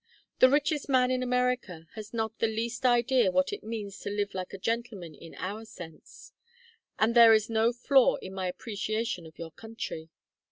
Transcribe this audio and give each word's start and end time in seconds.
The 0.39 0.49
richest 0.49 0.89
man 0.89 1.11
in 1.11 1.21
America 1.21 1.87
has 1.93 2.11
not 2.11 2.39
the 2.39 2.47
least 2.47 2.87
idea 2.87 3.29
what 3.29 3.53
it 3.53 3.63
means 3.63 3.99
to 3.99 4.09
live 4.09 4.33
like 4.33 4.51
a 4.51 4.57
gentleman 4.57 5.13
in 5.13 5.35
our 5.35 5.63
sense. 5.63 6.33
And 6.97 7.13
there 7.13 7.33
is 7.35 7.51
no 7.51 7.71
flaw 7.71 8.15
in 8.15 8.33
my 8.33 8.47
appreciation 8.47 9.27
of 9.27 9.37
your 9.37 9.51
country. 9.51 10.09